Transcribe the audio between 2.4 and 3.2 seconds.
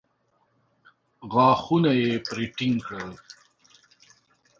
ټينګ کړل.